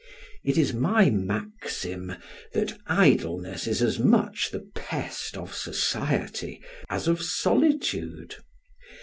It 0.43 0.57
is 0.57 0.73
my 0.73 1.11
maxim, 1.11 2.13
that 2.53 2.75
idleness 2.87 3.67
is 3.67 3.83
as 3.83 3.99
much 3.99 4.49
the 4.49 4.67
pest 4.73 5.37
of 5.37 5.53
society 5.53 6.59
as 6.89 7.07
of 7.07 7.21
solitude. 7.21 8.33